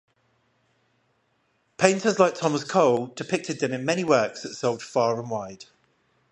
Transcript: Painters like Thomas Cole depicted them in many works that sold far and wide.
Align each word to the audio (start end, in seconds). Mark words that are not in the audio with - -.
Painters 1.77 2.17
like 2.17 2.33
Thomas 2.33 2.63
Cole 2.63 3.05
depicted 3.15 3.59
them 3.59 3.71
in 3.71 3.85
many 3.85 4.03
works 4.03 4.41
that 4.41 4.55
sold 4.55 4.81
far 4.81 5.19
and 5.19 5.29
wide. 5.29 5.65